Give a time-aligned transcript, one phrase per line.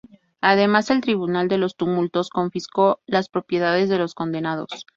[0.41, 4.87] Además el Tribunal de los Tumultos confiscó las propiedades de los condenados.